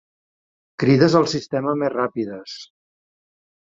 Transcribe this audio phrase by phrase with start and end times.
[0.85, 2.61] Crides al sistema més ràpides.